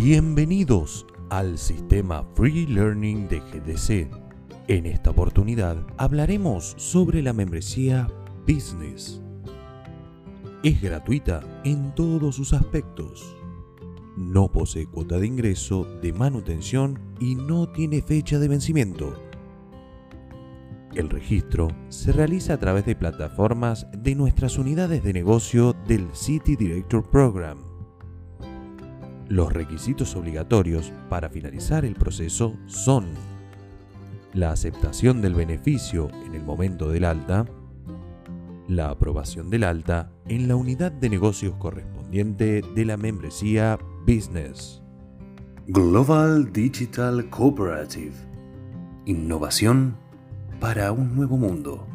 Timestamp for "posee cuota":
14.52-15.18